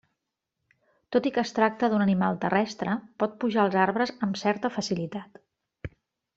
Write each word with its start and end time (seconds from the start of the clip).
Tot 1.15 1.27
i 1.29 1.31
que 1.35 1.39
es 1.47 1.51
tracta 1.57 1.89
d'un 1.91 2.05
animal 2.07 2.41
terrestre, 2.47 2.97
pot 3.25 3.37
pujar 3.45 3.63
als 3.67 3.79
arbres 3.85 4.17
amb 4.29 4.43
certa 4.45 4.73
facilitat. 4.81 5.43